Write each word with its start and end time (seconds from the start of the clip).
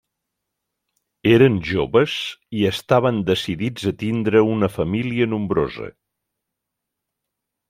Eren 1.33 1.59
jóvens 1.71 2.15
i 2.61 2.65
estaven 2.71 3.19
decidits 3.29 3.87
a 3.93 3.95
tindre 4.01 4.43
una 4.55 4.71
família 4.79 5.29
nombrosa. 5.37 5.93